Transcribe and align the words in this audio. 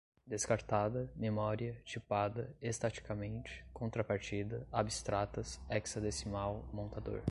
descartada, 0.25 1.11
memória, 1.15 1.79
tipada, 1.85 2.55
estaticamente, 2.59 3.63
contrapartida, 3.71 4.67
abstratas, 4.71 5.61
hexadecimal, 5.69 6.67
montador 6.73 7.19